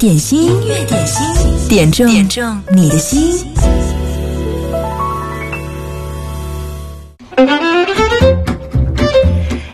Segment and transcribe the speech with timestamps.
[0.00, 3.46] 点心，音乐点心，点中点中你的心。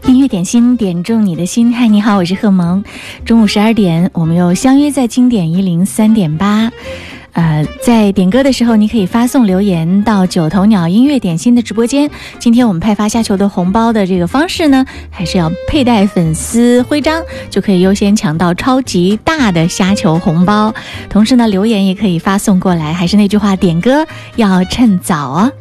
[0.03, 1.73] 音乐点心点中你的心。
[1.73, 2.83] 嗨，你好，我是贺萌。
[3.25, 6.73] 中午十二点，我们又相约在经典一零三点八。
[7.37, 12.11] 呃，在点歌的时候，你可以发送留言到九头鸟音乐点心的直播间。
[12.39, 20.75] 今天我们派发虾球的红包的这个方式呢，还是要佩戴粉丝徽章，就可以优先抢到超级大的虾球红包。
[21.11, 22.95] 同时呢，留言也可以发送过来。
[22.95, 25.53] 还是那句话，点歌要趁早哦。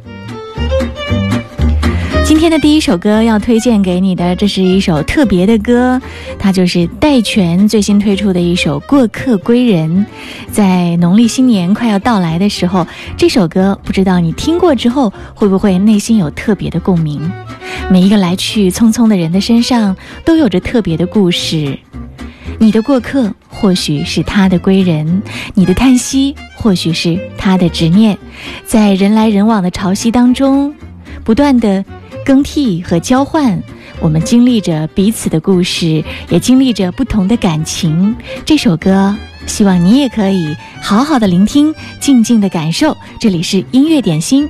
[2.26, 6.02] 今天的第一首歌要推荐给你的，这是一首特别的歌，
[6.40, 10.08] 它就是戴荃最新推出的一首《过客归人》。
[10.52, 17.32] 在农历新年快要到来的时候，这首歌不知道你听过之后会不会内心有特别的共鸣？
[17.92, 21.78] 每一个来去匆匆的人的身上都有着特别的故事。
[22.58, 25.22] 你的过客或许是他的归人，
[25.54, 28.18] 你的叹息或许是他的执念，
[28.66, 30.74] 在人来人往的潮汐当中，
[31.24, 31.86] 不断的。
[32.26, 33.62] 更替和交换，
[34.00, 38.16] 我们经历着彼此的故事，也经历着不同的感情。
[38.44, 42.98] 这首歌，希望你也可以好好的聆听，静静的感受。
[43.20, 44.50] 这里是音乐点心，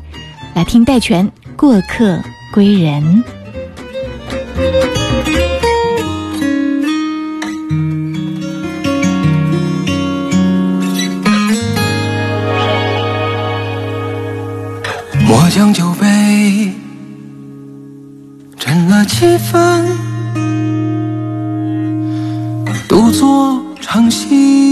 [0.53, 2.17] 来听戴荃《过客
[2.53, 3.03] 归人》。
[15.27, 15.91] 莫将就
[19.05, 19.85] 了几分，
[22.87, 24.64] 独坐长溪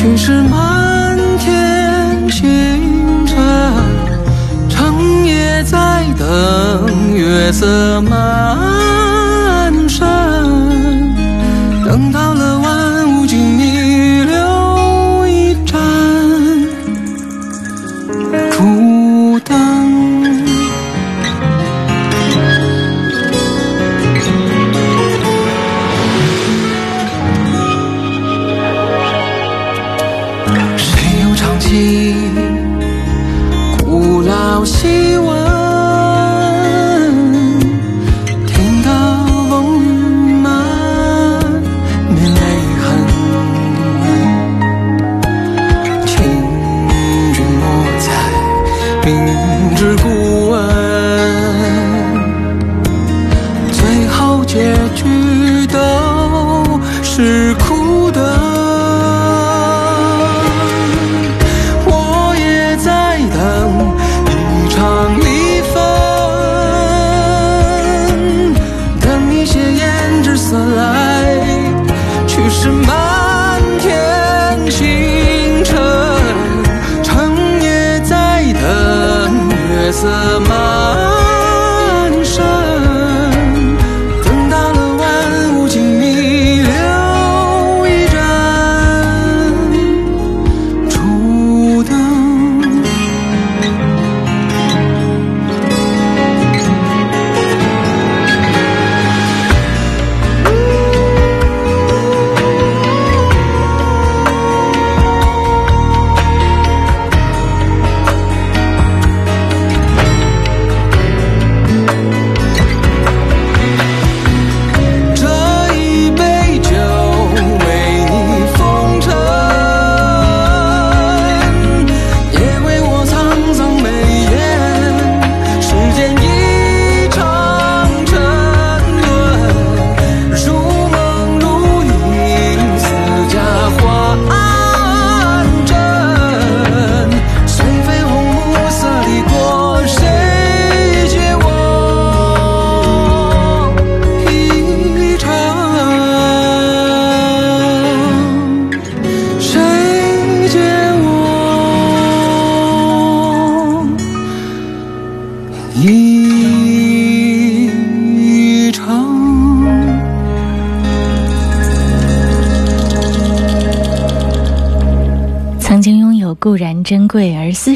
[0.00, 3.36] 却是满天星辰。
[4.66, 8.99] 长夜在等月色满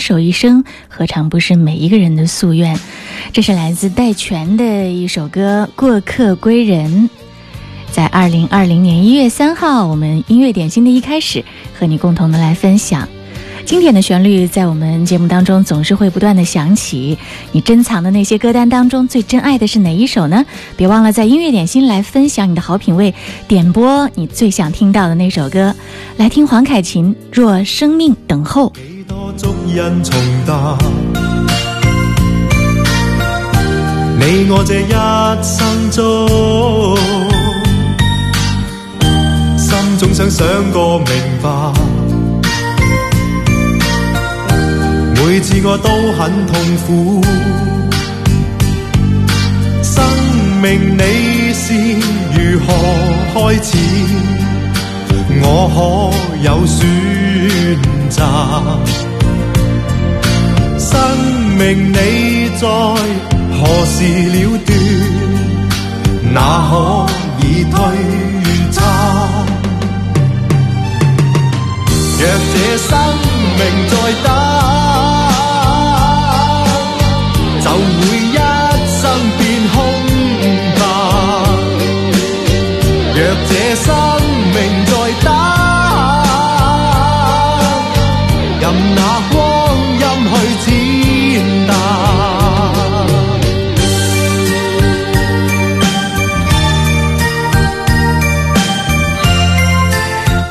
[0.05, 2.79] 守一生，何尝不是每一个人的夙愿？
[3.33, 7.09] 这是来自戴荃的一首歌《过客归人》。
[7.91, 11.43] 在二零二零年一月三号，我们音乐点心的一开始，
[11.79, 13.09] 和你共同的来分享。
[13.65, 17.17] 经典的旋律在我们节目当中总是会不断的响起。
[17.53, 20.45] 你珍藏的那些歌单当中，最珍爱的是哪一首呢？
[20.77, 23.15] 别忘了在音乐点心来分享你的好品味，
[23.49, 25.75] 点播你最想听到的那首歌。
[26.19, 28.71] 来听黄凯芹《若生命等候》。
[29.07, 30.15] 多足印重
[30.47, 30.77] 踏，
[34.19, 34.93] 你我这一
[35.43, 36.03] 生中，
[39.59, 41.07] 心中想想个明
[41.43, 41.49] 白。
[45.17, 46.55] 每次我都很痛
[46.87, 47.21] 苦，
[49.83, 50.05] 生
[50.63, 51.03] 命你
[51.53, 51.75] 是
[52.39, 52.67] 如何
[53.35, 53.77] 开始？
[55.43, 55.79] 我可
[56.45, 56.79] 有选
[60.79, 60.93] 生
[61.59, 61.63] 命
[61.93, 61.97] 你
[62.61, 63.97] 在何时
[64.31, 64.71] 了断？
[66.33, 66.39] 哪
[66.71, 66.73] 可
[67.41, 67.75] 以推
[68.73, 68.77] 测？
[72.19, 72.23] 若
[72.53, 72.91] 这生
[73.59, 73.93] 命再
[74.25, 74.27] 等。
[77.61, 78.01] 就会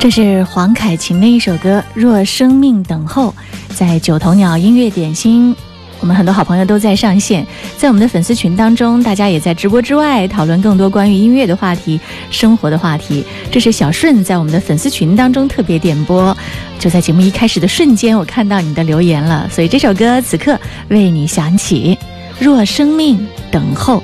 [0.04, 3.34] 这是黄凯芹的一首歌《若生命等候》，
[3.74, 5.56] 在九头鸟音乐点心，
[5.98, 7.46] 我们很多好朋友都在上线，
[7.78, 11.98] 在我们的粉丝群当中，大家也在直播之外讨论更多关于音乐的话题、
[12.30, 13.24] 生活的话题。
[13.50, 16.36] 这是小顺在我们的粉丝群当中特别点播，
[16.78, 21.96] 就在节目一开始的瞬间，我看到你的留言了，所以这首歌此刻为你响起，
[22.44, 24.00] 《若生命等候》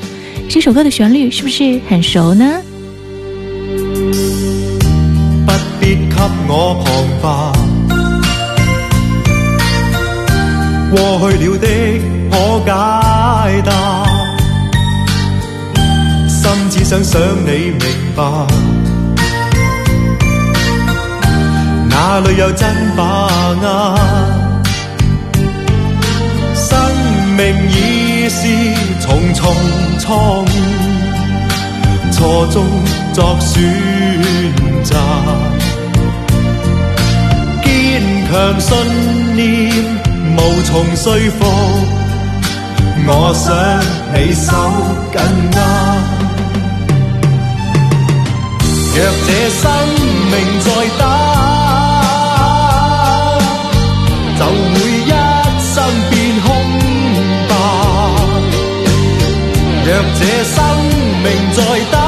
[0.48, 2.62] 这首歌的旋律是不是很熟呢？
[5.96, 5.98] 给
[6.46, 6.86] 我旁
[7.20, 7.28] 白，
[10.90, 10.94] 过
[11.32, 11.66] 去了的
[12.30, 12.34] 可
[12.64, 12.70] 解
[13.62, 13.68] 答，
[16.28, 17.82] 心只想想你明
[18.14, 18.22] 白，
[21.88, 22.62] 哪里有真
[22.96, 23.02] 把
[23.60, 23.98] 握？
[26.54, 26.78] 生
[27.36, 28.46] 命已是
[29.00, 29.42] 重重
[29.98, 30.46] 错误，
[32.12, 32.64] 错中
[33.12, 33.52] 作选
[34.84, 34.94] 择。
[38.30, 38.70] 强信
[39.34, 39.42] 念
[40.36, 41.40] 无从说服，
[43.08, 43.44] 我想
[44.14, 44.46] 你手
[45.10, 45.18] 紧
[45.56, 45.58] 握。
[48.94, 49.62] 若这生
[50.30, 50.66] 命再
[51.00, 51.02] 等，
[54.38, 55.12] 就会一
[55.74, 55.76] 生
[56.10, 56.12] 变
[56.46, 56.48] 空
[57.48, 57.52] 白。
[59.86, 59.88] 若
[60.20, 60.56] 这生
[61.24, 61.58] 命再
[61.90, 61.99] 等，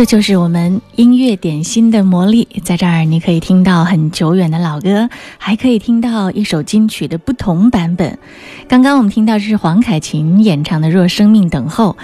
[0.00, 8.18] 这就是我们音乐点心的魔力，在这儿你可以听到很久远的老歌，还可以听到一首金曲的不同版本。
[8.66, 11.94] 刚刚我们听到是黄凯芹演唱的《若生命等候》，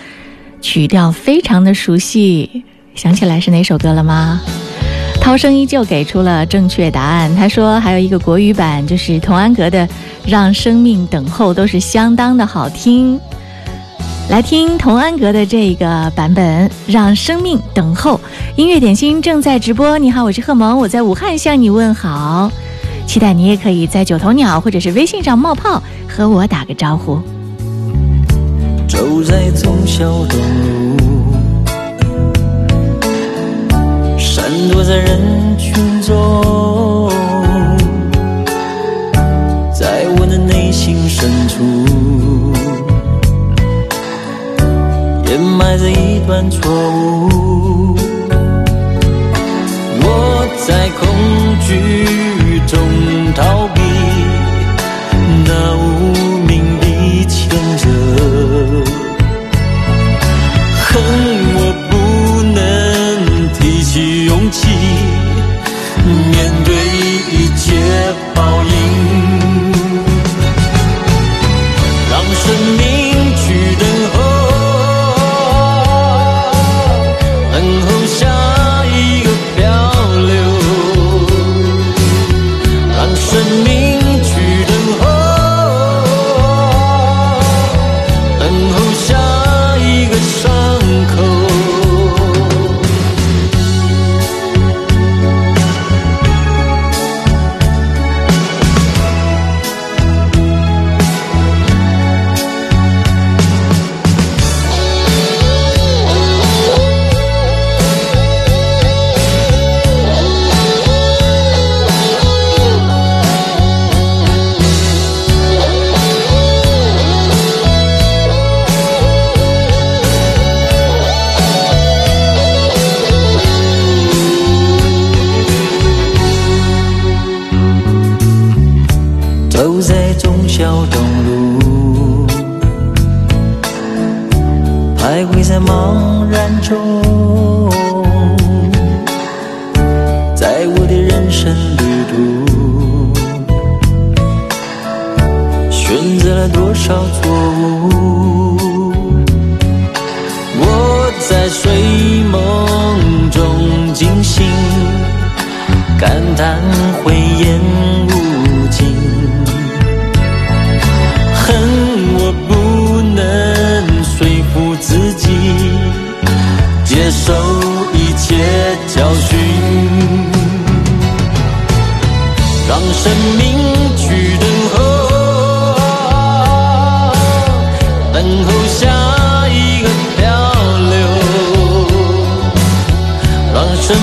[0.61, 4.43] 曲调非常的熟悉，想起来是哪首歌了吗？
[5.19, 9.87] 涛声依旧给出了正确答案，他说还有一个国语版，就是童安格的
[10.27, 13.19] 《让生命等候》，都是相当的好听。
[14.29, 18.21] 来听童安格的这个版本，让生命等候。
[18.57, 19.97] 音乐点心正在直播。
[19.99, 22.51] 你好，我是贺萌，我在武汉向你问好。
[23.07, 27.21] 期待你也可以在九头鸟或者是微信上冒泡和我打个招呼。
[28.89, 30.41] 走在忠孝东
[30.97, 30.97] 路，
[34.19, 36.76] 闪躲在人群中，
[45.37, 47.95] 深埋着一段错误，
[50.01, 51.07] 我在恐
[51.61, 52.81] 惧中
[53.35, 53.69] 逃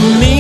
[0.03, 0.32] 让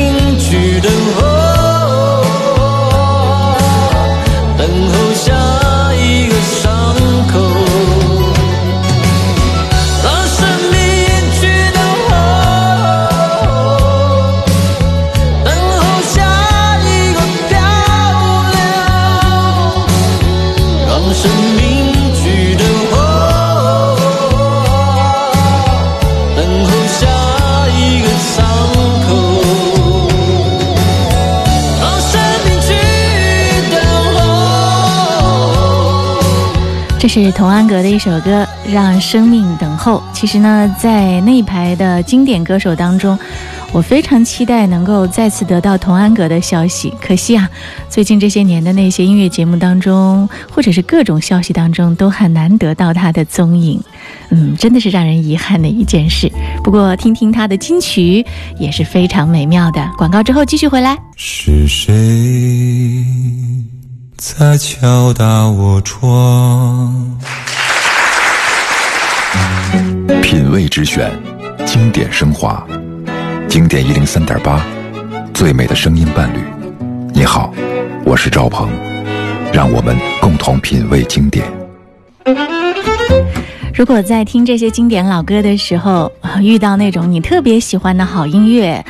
[37.13, 38.43] 是童安格的一首歌
[38.73, 39.99] 《让生命等候》。
[40.15, 43.15] 其实呢，在那一排的经典歌手当中，
[43.71, 46.91] 我非常期待能够再次得到童安格的消息。
[46.99, 47.47] 可惜啊，
[47.87, 53.79] 最近这些年的那些音乐节目当中，或者是各种消息当中，都很难得到他的踪影。
[54.31, 56.27] 嗯，真的是让人遗憾的一件事。
[56.63, 58.25] 不过，听听他的金曲
[58.57, 59.87] 也是非常美妙的。
[59.99, 60.97] 广告之后继续回来。
[61.15, 61.93] 是谁
[64.17, 67.17] 在敲打我窗？
[70.21, 71.11] 品味之选，
[71.65, 72.65] 经典升华，
[73.49, 74.63] 经典一零三点八，
[75.33, 76.37] 最美的声音伴侣。
[77.13, 77.51] 你好，
[78.05, 78.69] 我是赵鹏，
[79.51, 81.45] 让我们共同品味经典。
[83.73, 88.85] 如果在听这些经典老歌的时候，遇到那种你特别喜欢的好音乐，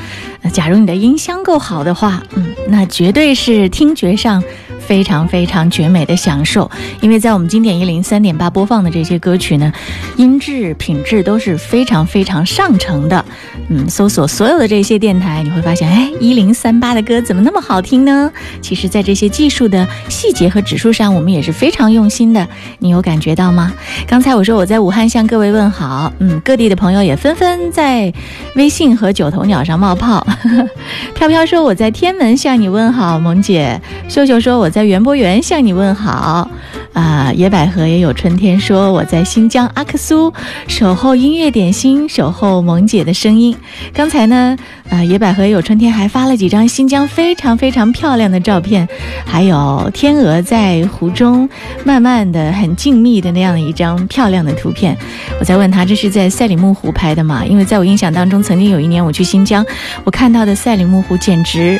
[0.51, 4.43] 假如你的音箱够好的话，嗯，那绝对是听觉上
[4.87, 6.69] 非常非常绝美的享受。
[7.01, 9.71] 因为在我们经典一零三点八播放的这些歌曲呢，
[10.17, 13.23] 音质品质都是非常非常上乘的。
[13.69, 18.29] 嗯，搜索所有的这些电台，你会发现，哎，一零三八的歌怎么那么好听呢？
[18.61, 22.45] 其实，在这些技术的细节和指数上，我们也是非常用心的。
[22.79, 23.73] 你有感觉到吗？
[24.05, 28.13] 刚才我说我在武汉向各位问好，嗯，各地的朋友也纷纷在
[28.55, 30.25] 微信和九头鸟上冒泡。
[31.15, 33.79] 飘飘说我在天门向你问好，萌姐。
[34.09, 36.49] 秀秀说我在园博园向你问好。
[36.93, 40.31] 啊、野百合也有春天说我在新疆阿克苏
[40.67, 43.55] 守候音乐点心，守候萌姐的声音。
[43.93, 44.55] 刚才呢，
[44.89, 48.87] 呃，野百合也有春天还发了几张新疆非常非常漂亮的照片，
[49.25, 51.47] 还有天鹅在湖中
[51.83, 54.95] 慢慢的、很静谧的那样的一张漂亮的图片。
[55.39, 57.43] 我在问他这是在赛里木湖拍的吗？
[57.45, 59.63] 因为在我印象当中，曾经有一年我去新疆，
[60.03, 61.79] 我看到的赛里木湖简直。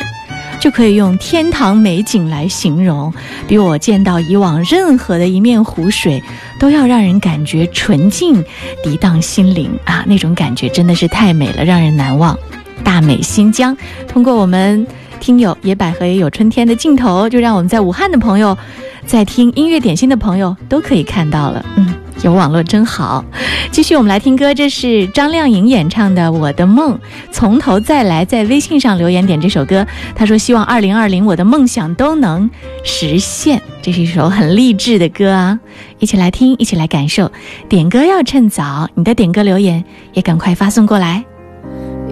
[0.64, 3.12] 就可以用天堂美景来形容，
[3.46, 6.22] 比我见到以往任何的一面湖水
[6.58, 8.42] 都要让人感觉纯净、
[8.82, 10.02] 涤荡心灵啊！
[10.06, 12.34] 那种感觉真的是太美了，让人难忘。
[12.82, 13.76] 大美新疆，
[14.08, 14.86] 通过我们
[15.20, 18.56] 听友野百合也有春天的镜头，就让我们在武汉的朋友，
[19.04, 21.62] 在听音乐点心的朋友都可以看到了。
[21.76, 21.93] 嗯，
[22.24, 23.22] 有网络真好。
[23.70, 26.94] 继续，我们来听歌，这是张靓颖演唱的《我的梦》，
[27.30, 28.24] 从头再来。
[28.24, 32.48] 在微信上留言点这首歌，他说希望二零二零我的梦想都能
[32.82, 33.60] 实现。
[33.82, 35.60] 这是一首很励志的歌啊，
[35.98, 37.30] 一起来听，一起来感受。
[37.68, 41.22] 点歌要趁早，你的点歌留言也赶快发送过来。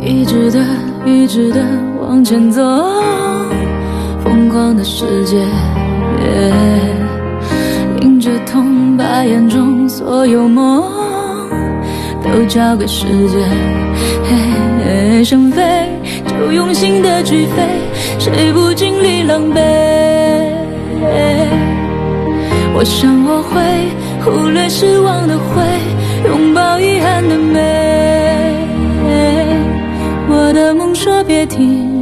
[0.05, 0.63] 一直的，
[1.07, 1.65] 一直的
[2.03, 2.63] 往前走，
[4.23, 5.47] 疯狂的世界，
[8.03, 10.83] 迎着痛，把眼中所有梦
[12.25, 13.41] 都交给时间。
[14.25, 15.63] 嘿想飞
[16.27, 17.63] 就用心的去飞，
[18.19, 19.61] 谁不经历狼狈？
[22.75, 23.61] 我想我会
[24.25, 25.63] 忽略失望的灰，
[26.29, 27.61] 拥抱遗憾的美。
[30.29, 32.02] 我的梦说别停，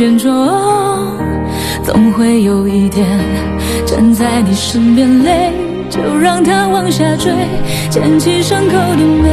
[0.00, 0.32] 风，往前冲，
[1.84, 3.06] 总会有一天
[3.84, 5.52] 站在你身边，泪
[5.90, 7.30] 就让它往下坠，
[7.90, 9.28] 捡起伤口的美。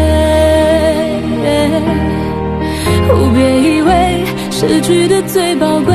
[3.34, 5.94] 别以为失去的最宝贵，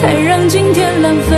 [0.00, 1.36] 才让今天浪费。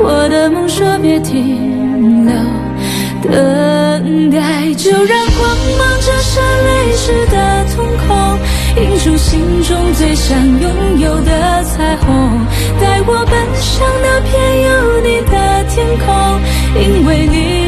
[0.00, 2.32] 我的梦说别停留，
[3.30, 7.36] 等待，就让光芒折射泪湿的，
[8.98, 12.46] 出心中最想拥有的彩虹，
[12.80, 16.06] 带我奔向那片有你的天空，
[16.74, 17.67] 因为你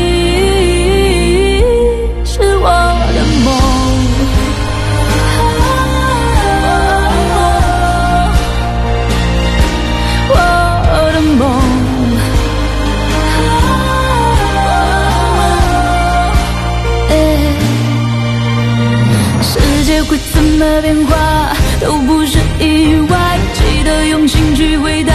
[20.61, 25.14] 么变化都不是意外，记得用心去回答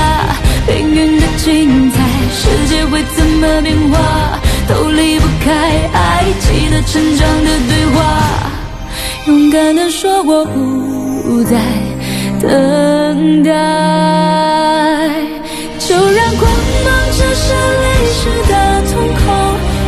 [0.67, 2.03] 命运的精彩。
[2.31, 5.51] 世界会怎么变化都离不开
[5.93, 8.01] 爱，记得成长的对话，
[9.27, 11.61] 勇敢的说我不再
[12.41, 13.51] 等待。
[15.77, 16.51] 就让光
[16.83, 17.53] 芒折射
[17.83, 17.85] 泪
[18.17, 18.53] 湿的
[18.89, 19.23] 瞳孔，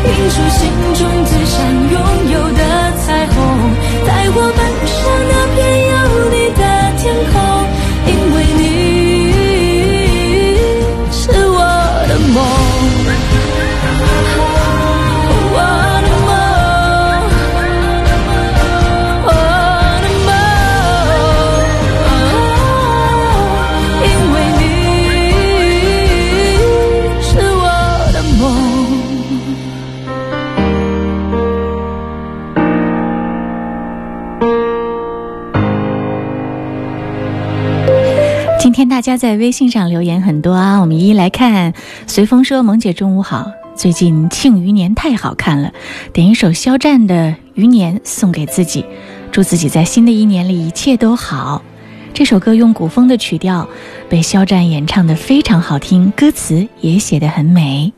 [0.05, 0.61] 映出心
[0.93, 1.57] 中最想
[1.91, 1.97] 拥
[2.31, 2.61] 有的
[38.97, 41.71] 大家在微信上留言很多啊，我们一一来看。
[42.07, 45.71] 随风说：“萌姐中午好，最近《庆余年》太好看了，
[46.11, 48.83] 点一首肖战的《余年》送给自己，
[49.31, 51.61] 祝自己在新的一年里一切都好。”
[52.11, 53.69] 这首歌用古风的曲调，
[54.09, 57.93] 被肖战演唱的非常好听，歌词也写得很美。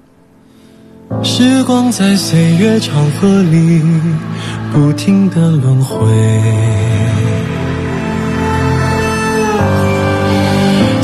[1.24, 3.82] 时光在岁月长河里
[4.74, 5.96] 不停的轮回。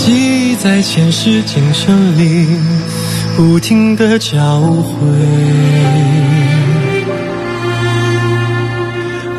[0.05, 0.11] 记
[0.51, 2.45] 忆在前世今生里
[3.35, 4.93] 不停的交汇，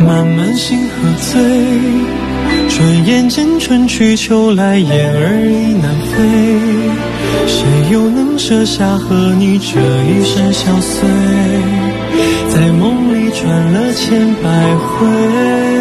[0.04, 1.40] 慢慢心喝醉，
[2.68, 6.16] 转眼间春去秋来，雁儿已南飞，
[7.46, 11.08] 谁又能舍下和你这一生相随？
[12.48, 15.75] 在梦里转了千百回。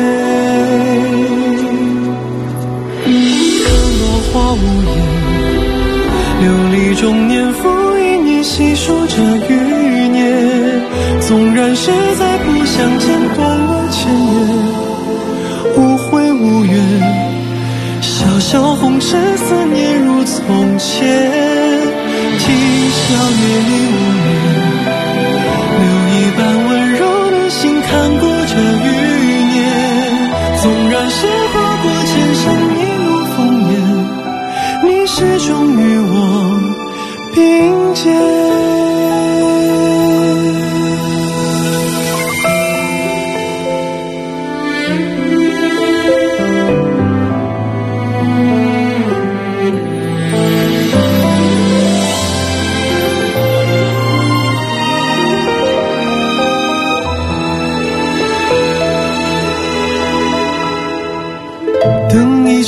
[4.55, 4.95] 无言，
[6.41, 9.13] 流离中年复一年，细数着
[9.49, 9.53] 余
[10.09, 10.23] 年。
[11.21, 14.37] 纵然实在不相见，断了前缘，
[15.77, 16.73] 无悔无怨。
[18.01, 21.05] 潇潇红尘，思念如从前。
[22.37, 22.43] 啼
[22.91, 23.03] 笑
[23.41, 24.27] 月里无眠，
[35.47, 36.04] 终于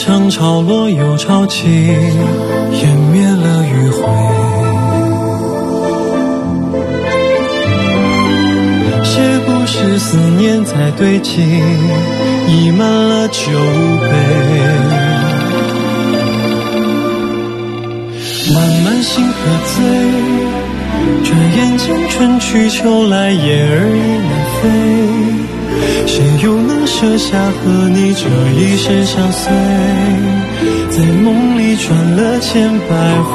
[0.08, 4.02] 长潮落又潮起，湮灭了余晖。
[9.04, 11.42] 是不是思念在堆积，
[12.48, 14.10] 溢满了酒杯？
[18.54, 19.84] 漫漫星河醉，
[21.26, 25.47] 转眼间春去秋来，雁儿已南飞。
[26.06, 29.52] 谁又能舍下和你这一生相随，
[30.90, 33.32] 在梦里转了千百回。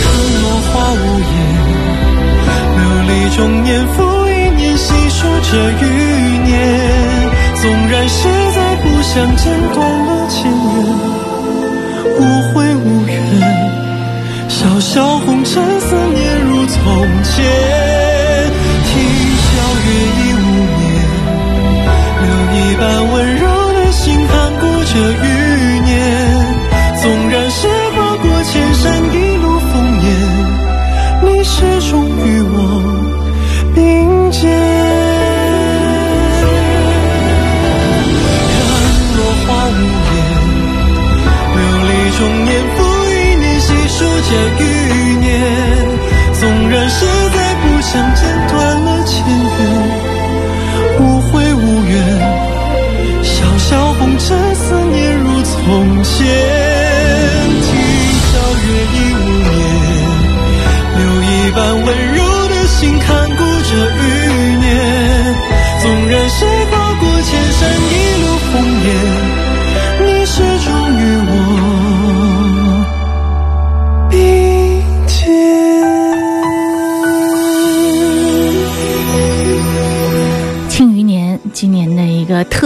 [0.00, 0.04] 看
[0.42, 1.32] 落花无言，
[2.76, 3.96] 流离中年复
[4.26, 5.18] 一年，细数
[5.50, 5.82] 着余
[6.46, 6.52] 年。
[7.60, 8.18] 纵然实
[8.54, 9.42] 在不相见，
[9.74, 10.76] 断了前缘，
[12.18, 12.20] 无
[12.52, 13.12] 悔无怨。
[14.48, 15.86] 小小红尘，似，
[16.68, 16.76] 从
[17.24, 17.34] 前
[18.84, 18.92] 听
[19.42, 19.50] 晓
[19.84, 20.80] 月已无眠，
[22.22, 24.92] 留一半温柔的心，盼顾着
[25.24, 25.27] 月。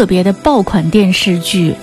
[0.02, 1.76] 特别的爆款电视剧，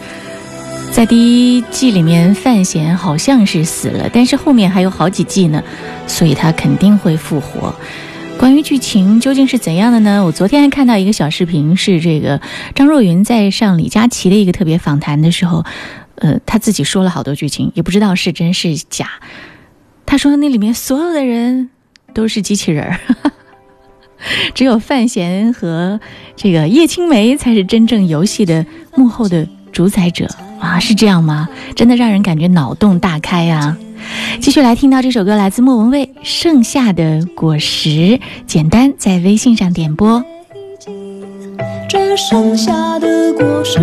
[0.91, 5.63] 在第一季里面范闲好像是死了，但是后面还有好几季呢，
[6.05, 7.73] 所以他肯定会复活。
[8.37, 10.25] 关于剧情究竟是怎样的呢？
[10.25, 12.41] 我昨天还看到一个小视频，是这个
[12.75, 15.63] 张若昀在上李佳琦的一个特别访谈的时候，
[16.15, 19.07] 呃，他自己说了好多剧情，也不知道是真是假。
[20.05, 21.69] 他说那里面所有的人
[22.13, 22.99] 都是机器人儿。
[24.53, 25.99] 只有范闲和
[26.35, 30.27] 这个叶青梅才是真正游戏的幕后的主宰者
[30.59, 31.47] 啊，是这样吗？
[31.75, 33.77] 真的让人感觉脑洞大开啊！
[34.41, 37.89] 继续来听到这首歌，来自莫文蔚《盛夏的果实》，
[38.47, 40.23] 简单在微信上点播。
[41.89, 43.79] 这盛夏的果实，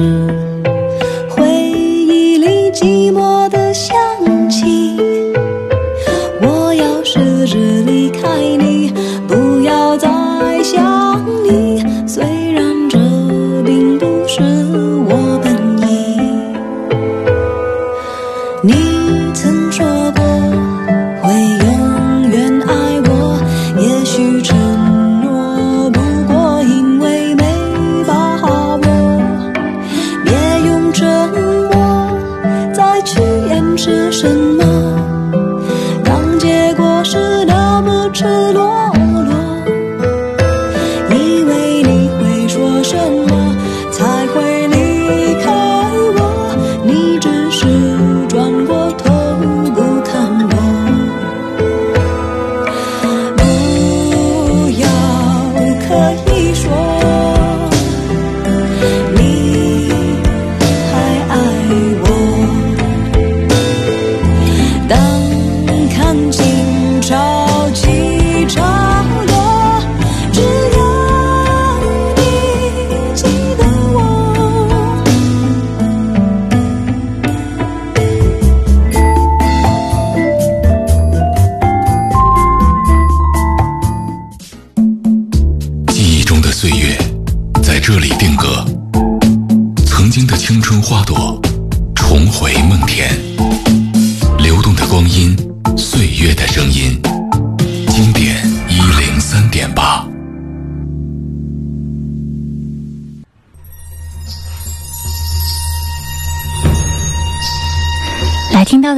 [1.28, 3.94] 回忆里寂寞的香
[4.48, 5.05] 气。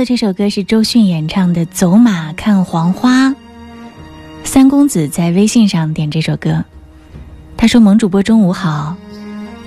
[0.08, 3.28] 这首歌是周迅演唱的《走马看黄花》。
[4.42, 6.64] 三公子在微信上点这首歌，
[7.58, 8.96] 他说：“萌主播中午好，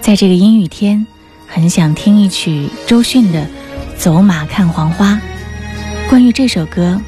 [0.02, 1.06] 在这个阴雨天，
[1.46, 3.42] 很想听一曲周迅的
[4.00, 5.14] 《走马看黄花》。
[6.10, 7.00] 关于这首歌，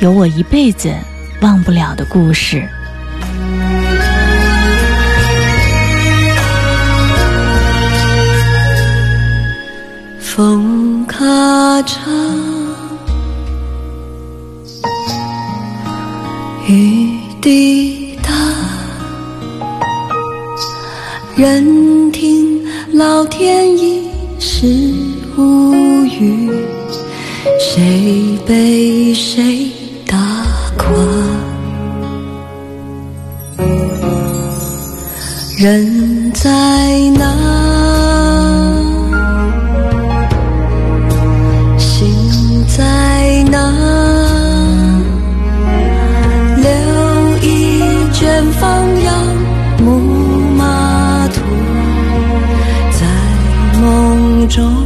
[0.00, 0.92] 有我一辈子
[1.42, 2.68] 忘不了的故事。”
[10.18, 11.24] 风咔
[11.82, 12.00] 嚓，
[16.66, 18.32] 雨滴答，
[21.36, 22.58] 任凭
[22.90, 24.66] 老天已是
[25.36, 25.74] 无
[26.06, 26.50] 语，
[27.60, 29.70] 谁被谁
[30.06, 30.16] 打
[30.78, 30.88] 垮？
[35.58, 36.50] 人在
[37.18, 37.63] 哪？
[54.54, 54.83] 中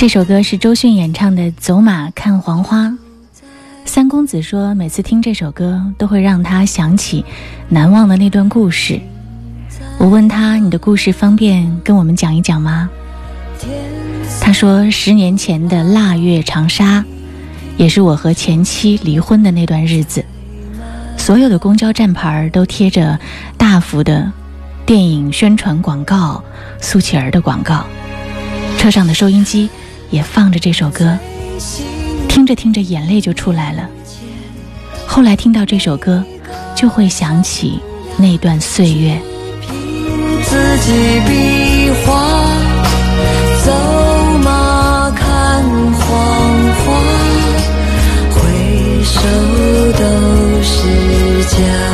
[0.00, 2.86] 这首歌是周迅演唱的《走马看黄花》。
[3.84, 7.24] 三公子说，每次听这首歌都会让他想起
[7.68, 9.00] 难忘的那段故事。
[9.98, 12.88] 我问他：“你的故事方便跟我们讲一讲吗？”
[14.40, 17.04] 他说：“十年前的腊月长沙，
[17.76, 20.24] 也是我和前妻离婚的那段日子。
[21.16, 23.18] 所有的公交站牌都贴着
[23.56, 24.30] 大幅的
[24.86, 26.40] 电影宣传广告，
[26.80, 27.84] 苏乞儿的广告。
[28.76, 29.68] 车上的收音机
[30.10, 31.18] 也放着这首歌，
[32.28, 33.88] 听着听着眼泪就出来了。
[35.06, 36.24] 后来听到这首歌，
[36.74, 37.80] 就会想起
[38.16, 39.18] 那段岁月。”
[40.44, 40.92] 自己
[41.26, 42.46] 比划，
[43.64, 43.72] 走
[44.42, 46.08] 马看黄
[46.78, 46.86] 花，
[48.30, 48.40] 回
[49.04, 49.18] 首
[49.92, 51.87] 都是家。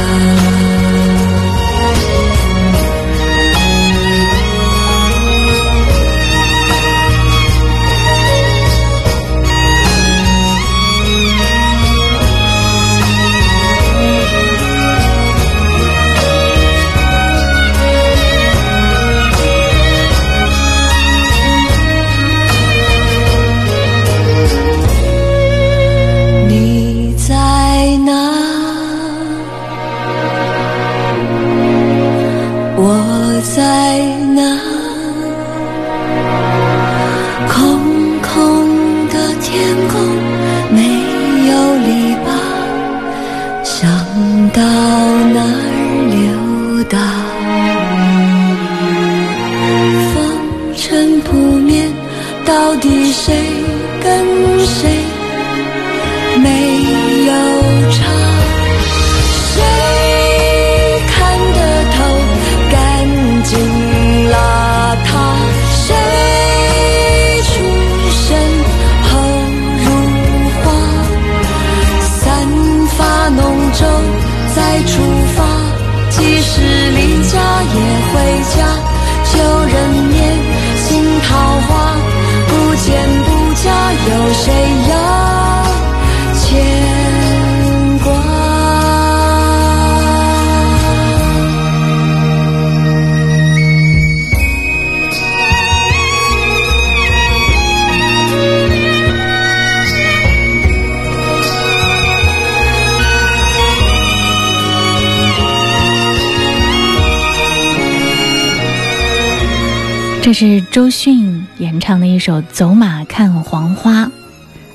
[110.74, 114.06] 周迅演唱的一首《走马看黄花》。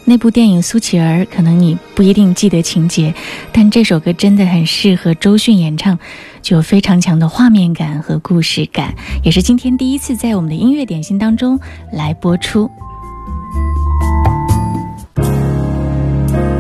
[0.06, 3.14] 那部电影《苏乞儿》，可能你不一定记得情节，
[3.52, 6.00] 但这首歌真的很适合周迅演唱，
[6.42, 11.60] 具有非常强的画面感和故事感，也是今天第一次在我们的音乐点心当中
[11.92, 12.72] 来播出。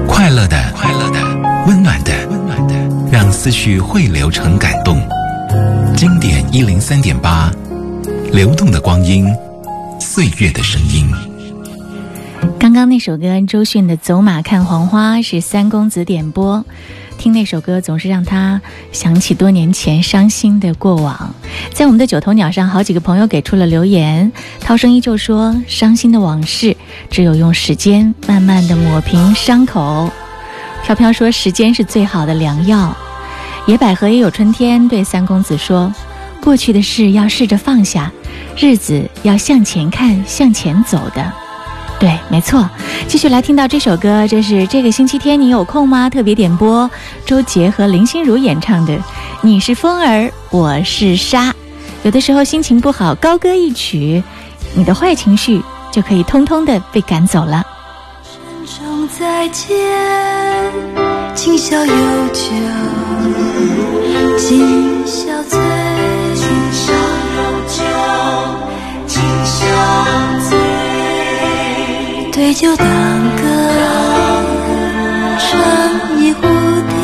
[0.05, 1.21] 快乐的，快乐的，
[1.65, 5.01] 温暖的，温暖的，让思绪汇流成感动。
[5.95, 7.49] 经典一零三点八。
[8.31, 9.25] 流动的光阴，
[9.99, 11.09] 岁月的声音。
[12.59, 16.63] 刚刚那首歌，周迅的《走马看黄花》是三公子点播。
[17.17, 18.61] 听那首歌，总是让他
[18.91, 21.33] 想起多年前伤心的过往。
[21.73, 24.31] 在我们的九头鸟上，好几个朋友给出了留言。
[24.61, 26.77] 涛声依旧说：“伤心的往事，
[27.09, 30.09] 只有用时间慢慢的抹平伤口。”
[30.85, 32.95] 飘飘说：“时间是最好的良药。”
[33.67, 35.93] 野百合也有春天对三公子说
[36.41, 38.11] ：“过去的事要试着放下。”
[38.57, 41.31] 日子要向前看，向前走的，
[41.99, 42.69] 对，没错。
[43.07, 46.09] 继续来听到这首歌，这是这个星期天你有空吗？
[46.09, 46.89] 特别点播，
[47.25, 48.93] 周杰和林心如演唱的
[49.41, 51.51] 《你是风儿，我是沙》。
[52.03, 54.23] 有的时候心情不好，高歌一曲，
[54.73, 55.61] 你的坏情绪
[55.91, 57.63] 就可以通通的被赶走了。
[58.23, 59.75] 珍重再见，
[61.33, 61.93] 今宵有
[62.33, 62.41] 酒，
[64.37, 65.59] 今宵醉。
[72.31, 72.87] 对酒当
[73.35, 73.43] 歌，
[75.37, 76.98] 唱一壶。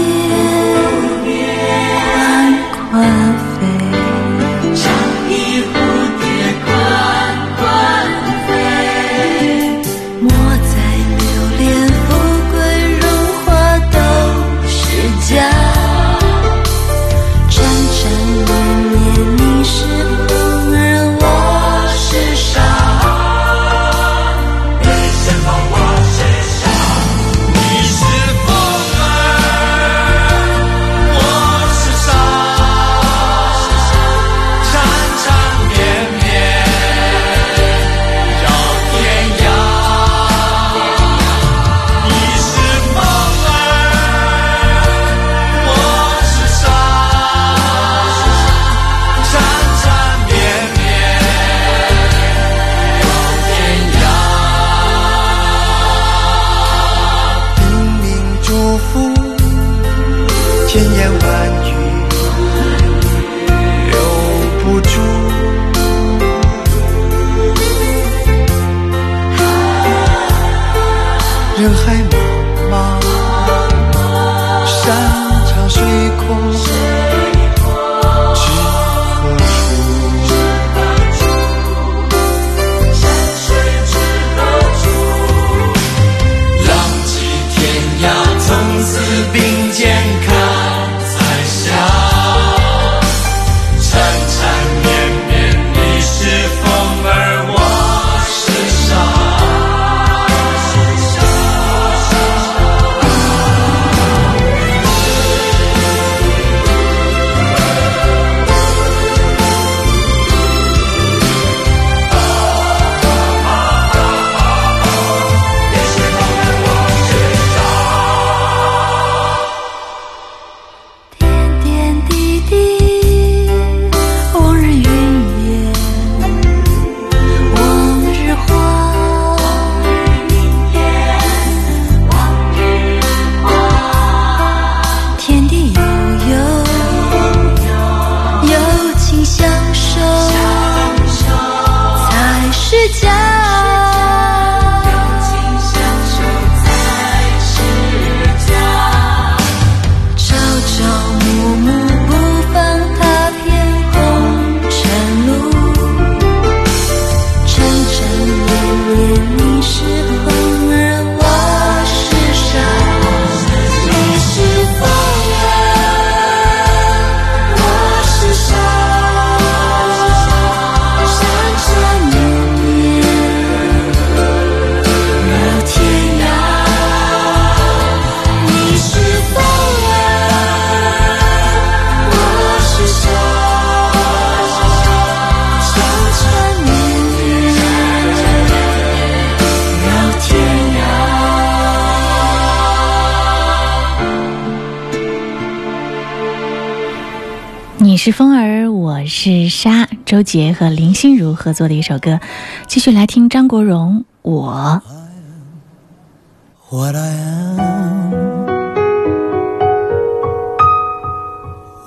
[198.06, 199.88] 是风儿，我是沙。
[200.06, 202.20] 周杰和林心如合作的一首歌，
[202.68, 204.80] 继续来听张国荣《我》。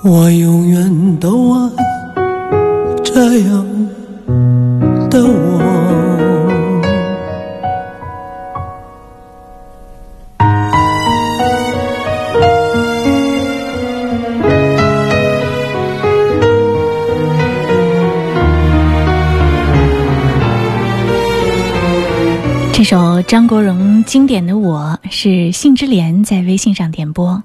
[0.03, 1.71] 我永远都爱
[3.01, 3.65] 这样
[5.09, 5.48] 的我。
[22.89, 27.43] 首张国荣经典的《我》是信之莲在微信上点播。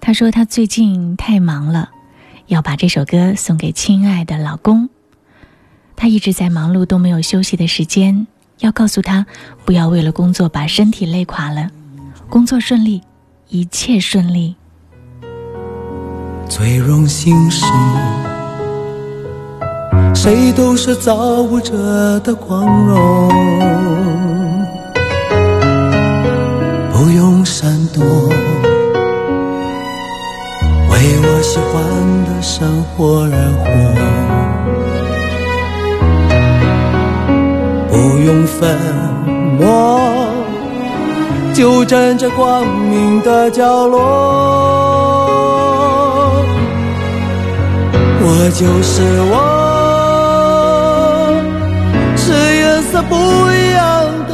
[0.00, 1.90] 他说他最近太忙了，
[2.46, 4.88] 要把这首歌送给亲爱的老公。
[5.96, 8.28] 他一直在忙碌，都没有休息的时间。
[8.60, 9.26] 要告诉他，
[9.64, 11.68] 不要为了工作把身体累垮了。
[12.30, 13.02] 工作顺利，
[13.48, 14.54] 一切顺利。
[16.48, 17.66] 最荣幸是，
[20.14, 24.33] 谁都是造物者的光荣，
[27.94, 28.02] 多，
[30.90, 30.92] 为
[31.22, 31.74] 我喜欢
[32.24, 33.64] 的生活而活，
[37.88, 37.94] 不
[38.26, 38.58] 用粉
[39.60, 39.64] 墨，
[41.54, 44.00] 就站在光明的角落。
[48.26, 49.32] 我就是我，
[52.16, 53.82] 是颜色不一样
[54.26, 54.33] 的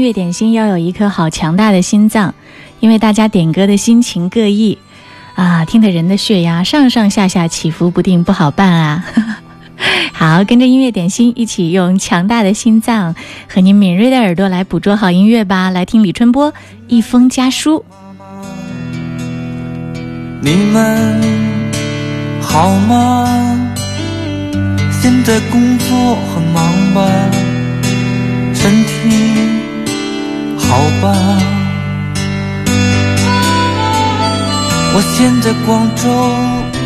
[0.00, 2.34] 音乐点心要有一颗好强大的心脏，
[2.80, 4.78] 因为大家点歌的心情各异，
[5.34, 9.04] 啊，听得人的血压上上下下起伏不定，不好办啊。
[10.14, 13.14] 好，跟着音乐点心一起用强大的心脏
[13.46, 15.68] 和您敏锐的耳朵来捕捉好音乐吧。
[15.68, 16.50] 来听李春波
[16.88, 17.76] 《一封家书》。
[20.40, 21.20] 你们
[22.40, 23.70] 好吗？
[25.02, 27.06] 现在工作很忙吧？
[28.54, 29.59] 身体
[30.80, 31.12] 好吧？
[34.94, 36.08] 我现在广州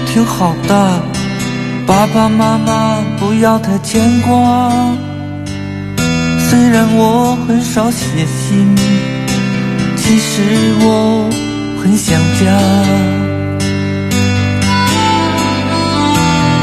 [0.07, 1.01] 挺好的，
[1.87, 4.73] 爸爸妈妈不要太牵挂。
[6.49, 8.75] 虽然我很少写信，
[9.97, 10.43] 其实
[10.81, 11.31] 我
[11.81, 12.45] 很想家。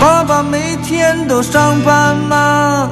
[0.01, 2.89] 爸爸每天都上班吗？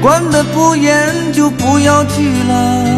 [0.00, 2.97] 管得不严就不要去了。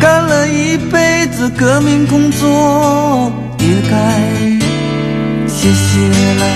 [0.00, 3.96] 干了一辈子革命工作，也该
[5.48, 5.98] 歇歇
[6.38, 6.46] 了。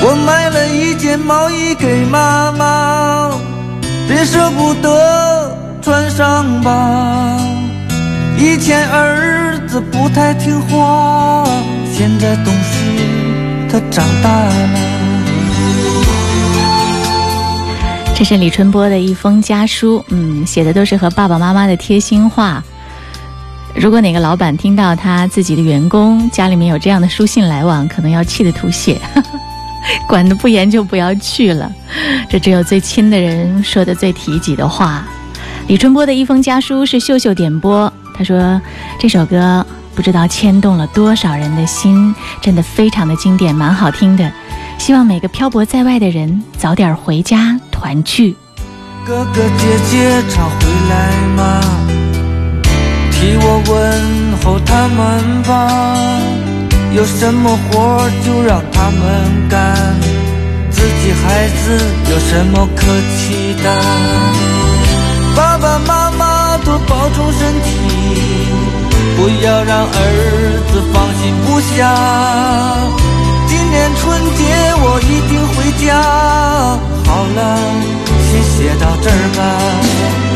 [0.00, 3.30] 我买了一件毛衣给妈妈，
[4.08, 7.38] 别舍不得穿上吧。
[8.38, 11.44] 以前儿子不太听话，
[11.92, 12.78] 现在懂事，
[13.70, 14.87] 他长大了。
[18.18, 22.60] 这是李春波的一封家书，嗯，写的都是和爸爸妈妈的贴心话。
[23.76, 29.00] 如果哪个老板听到他自己的员工家里面有这样的书信来往，可能要气得吐血。
[30.08, 31.70] 管得不严就不要去了，
[32.28, 35.06] 这只有最亲的人说的最提己的话。
[35.68, 38.60] 李春波的一封家书是秀秀点播，他说
[38.98, 39.64] 这首歌
[39.94, 42.12] 不知道牵动了多少人的心，
[42.42, 44.28] 真的非常的经典，蛮好听的。
[44.76, 48.34] 希望每个漂泊在外的人早点回家团聚。
[49.06, 50.56] 哥哥姐姐常回
[50.90, 50.92] 来
[51.36, 51.60] 吗？
[53.12, 53.72] 替我问
[54.42, 55.48] 候他们吧。
[56.92, 59.74] 有什么活就让他们干，
[60.70, 61.78] 自己孩子
[62.10, 62.82] 有什么可
[63.16, 63.66] 气的？
[65.36, 67.68] 爸爸妈妈多保重身体，
[69.16, 69.90] 不要让儿
[70.72, 71.78] 子放心不下。
[73.70, 74.40] 今年春节
[74.80, 76.00] 我一定回家。
[77.04, 77.38] 好了，
[78.24, 80.27] 先写到这儿吧。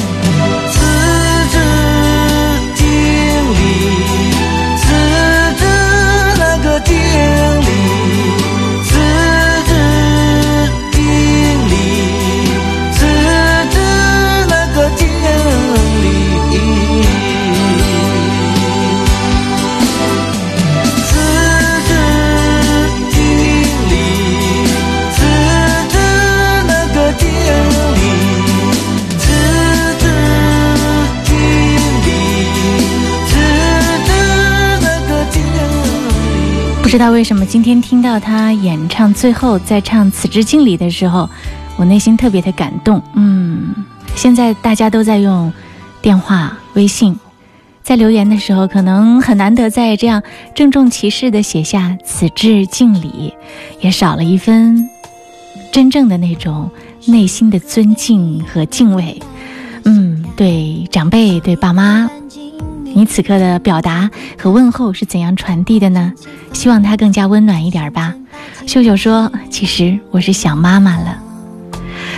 [36.93, 41.27] 知道为什么今天听到他演唱最后在唱《辞职敬礼》的时候，
[41.79, 43.03] 我内心特别的感动。
[43.15, 43.75] 嗯，
[44.15, 45.51] 现在大家都在用
[46.03, 47.19] 电话、微信，
[47.83, 50.23] 在留言的时候，可能很难得在这样
[50.55, 53.33] 郑重其事的写下“辞职敬礼”，
[53.81, 54.87] 也少了一分
[55.73, 56.71] 真正的那种
[57.07, 59.19] 内心的尊敬和敬畏。
[59.85, 62.11] 嗯，对长辈，对爸妈。
[62.95, 66.13] 你此刻的表达和问候是怎样传递的呢？
[66.53, 68.15] 希望它更加温暖一点吧。
[68.67, 71.19] 秀秀说：“其实我是想妈妈了。”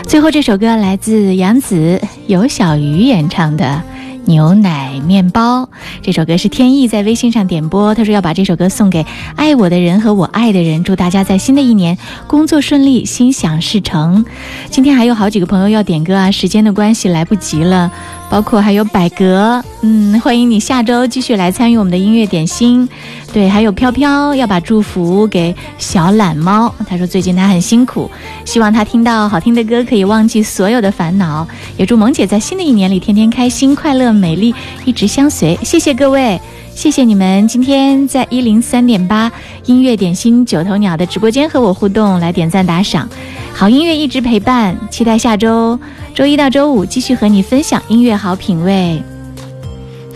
[0.06, 3.64] 最后这首歌来自杨子有小鱼演唱的
[4.26, 5.62] 《牛奶面包》。
[6.02, 9.06] 这首歌是天意在微信上点播，他说要把这首歌送给
[9.36, 11.96] 爱我的人和我爱的人，祝大家在新的一年
[12.26, 14.24] 工作顺利，心想事成。
[14.70, 17.90] 今天还有好几个朋友要点歌啊，时间的关系来不及了。
[18.34, 22.88] 包括还有百格，嗯，欢迎你下周继续来参与我们的音乐点心。
[23.32, 28.10] 对，还有飘飘要把祝福给小懒猫，他说最近他很辛苦，
[28.44, 31.46] 希望他听到好听的歌可以忘记所有的烦恼。
[31.76, 34.52] 也祝萌姐在新的一年里天天开心、快乐、美丽，
[34.84, 35.56] 一直相随。
[35.62, 36.40] 谢谢各位。
[36.74, 39.30] 谢谢你们今天在一零三点八
[39.66, 43.08] 音乐点心九头鸟的直播间和我互动，来点赞打赏，
[43.54, 45.78] 好音乐一直陪伴，期待下周
[46.14, 49.02] 周一到周五继续和你分享音乐好品味。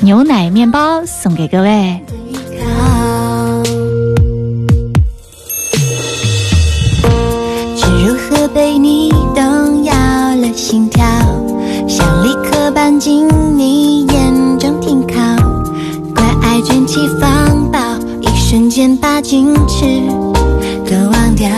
[0.00, 2.00] 牛奶面包送给各位。
[7.76, 9.92] 是如何被你动摇
[10.36, 11.04] 了心跳，
[11.88, 13.26] 想立刻搬进
[13.58, 15.16] 你眼中停靠。
[16.14, 17.78] 怪爱卷起风暴，
[18.20, 19.84] 一瞬间把矜持
[20.88, 21.48] 都忘掉。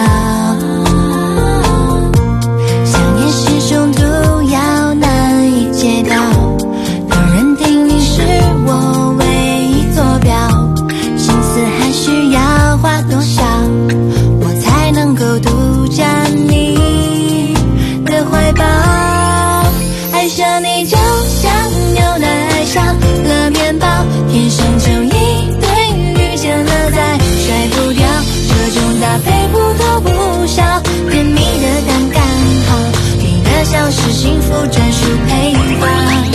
[34.01, 36.30] 是幸福专属配方。